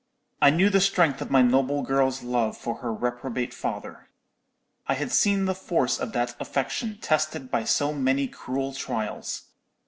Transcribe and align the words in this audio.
"I 0.41 0.49
knew 0.49 0.71
the 0.71 0.81
strength 0.81 1.21
of 1.21 1.29
my 1.29 1.43
noble 1.43 1.83
girl's 1.83 2.23
love 2.23 2.57
for 2.57 2.77
her 2.77 2.91
reprobate 2.91 3.53
father. 3.53 4.09
I 4.87 4.95
had 4.95 5.11
seen 5.11 5.45
the 5.45 5.53
force 5.53 5.99
of 5.99 6.11
that 6.13 6.35
affection 6.39 6.97
tested 6.99 7.51
by 7.51 7.65
so 7.65 7.93
many 7.93 8.27
cruel 8.27 8.73
trials. 8.73 9.43